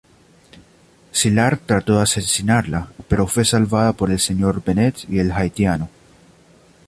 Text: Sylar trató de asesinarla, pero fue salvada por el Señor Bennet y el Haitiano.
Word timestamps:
Sylar 1.11 1.57
trató 1.63 1.97
de 1.97 2.01
asesinarla, 2.01 2.87
pero 3.07 3.27
fue 3.27 3.45
salvada 3.45 3.93
por 3.93 4.09
el 4.09 4.19
Señor 4.19 4.63
Bennet 4.63 5.07
y 5.07 5.19
el 5.19 5.31
Haitiano. 5.31 5.89